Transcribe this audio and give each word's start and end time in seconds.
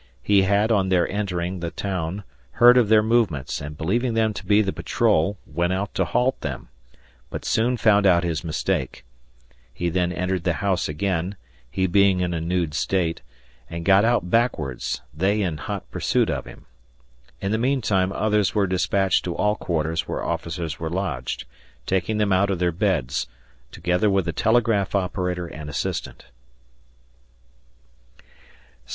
He 0.23 0.41
had 0.41 0.71
on 0.71 0.89
their 0.89 1.07
entering 1.07 1.59
the 1.59 1.69
town 1.69 2.23
heard 2.53 2.75
of 2.75 2.89
their 2.89 3.03
movements 3.03 3.61
and 3.61 3.77
believing 3.77 4.15
them 4.15 4.33
to 4.33 4.43
be 4.43 4.63
the 4.63 4.73
patrol, 4.73 5.37
went 5.45 5.73
out 5.73 5.93
to 5.93 6.05
halt 6.05 6.41
them, 6.41 6.69
but 7.29 7.45
soon 7.45 7.77
found 7.77 8.07
out 8.07 8.23
his 8.23 8.43
mistake. 8.43 9.05
He 9.71 9.89
then 9.89 10.11
entered 10.11 10.43
the 10.43 10.53
house 10.53 10.89
again 10.89 11.35
he 11.69 11.85
being 11.85 12.19
in 12.21 12.33
a 12.33 12.41
nude 12.41 12.73
state 12.73 13.21
and 13.69 13.85
got 13.85 14.03
out 14.03 14.27
backwards 14.27 15.01
they 15.13 15.43
in 15.43 15.57
hot 15.57 15.87
pursuit 15.91 16.31
of 16.31 16.45
him. 16.45 16.65
In 17.39 17.51
the 17.51 17.59
meantime 17.59 18.11
others 18.11 18.55
were 18.55 18.65
dispatched 18.65 19.23
to 19.25 19.35
all 19.35 19.55
quarters 19.55 20.07
where 20.07 20.23
officers 20.23 20.79
were 20.79 20.89
lodged, 20.89 21.45
taking 21.85 22.17
them 22.17 22.33
out 22.33 22.49
of 22.49 22.57
their 22.57 22.71
beds, 22.71 23.27
together 23.71 24.09
with 24.09 24.25
the 24.25 24.33
telegraph 24.33 24.95
operator 24.95 25.45
and 25.45 25.69
assistant. 25.69 26.25